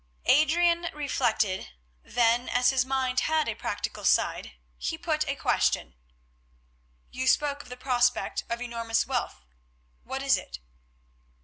[0.25, 1.69] Adrian reflected,
[2.01, 5.93] then as his mind had a practical side, he put a question.
[7.11, 9.43] "You spoke of the prospect of enormous wealth;
[10.03, 10.57] what is it?"